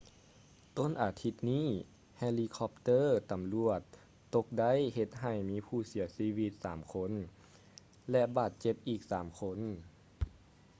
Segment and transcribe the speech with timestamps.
[0.77, 1.67] ຕົ້ນອາທິດນີ້
[2.17, 3.81] ເຮລີຄັອບເຕີ້ຕຳຫຼວດ
[4.35, 7.11] ຕົກໄດ້ເຮັດໃຫ້ມີຜູ້ເສຍຊີວິດສາມຄົນ
[8.11, 9.59] ແລະ ບາດເຈັບອີກສາມຄົນ